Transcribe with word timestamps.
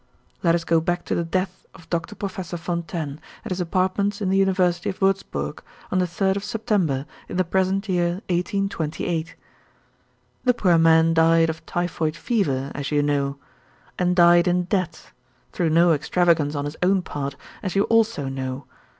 "Let 0.41 0.55
us 0.55 0.63
go 0.63 0.81
back 0.81 1.05
to 1.05 1.13
the 1.13 1.23
death 1.23 1.67
of 1.75 1.87
Doctor 1.91 2.15
Professor 2.15 2.57
Fontaine, 2.57 3.21
at 3.45 3.51
his 3.51 3.61
apartments 3.61 4.19
in 4.19 4.29
the 4.31 4.37
University 4.37 4.89
of 4.89 4.99
Wurzburg, 4.99 5.61
on 5.91 5.99
the 5.99 6.07
3rd 6.07 6.37
of 6.37 6.43
September, 6.43 7.05
in 7.29 7.37
the 7.37 7.43
present 7.43 7.87
year 7.87 8.13
1828. 8.27 9.35
"The 10.43 10.55
poor 10.55 10.79
man 10.79 11.13
died 11.13 11.51
of 11.51 11.63
typhoid 11.67 12.15
fever, 12.15 12.71
as 12.73 12.89
you 12.91 13.03
know 13.03 13.37
and 13.99 14.15
died 14.15 14.47
in 14.47 14.63
debt, 14.63 15.11
through 15.51 15.69
no 15.69 15.93
extravagance 15.93 16.55
on 16.55 16.65
his 16.65 16.77
own 16.81 17.03
part, 17.03 17.35
as 17.61 17.75
you 17.75 17.83
also 17.83 18.27
know. 18.27 18.65